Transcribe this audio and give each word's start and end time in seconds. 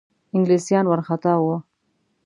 انګلیسیان 0.35 0.85
وارخطا 0.87 1.33
وه. 1.43 1.57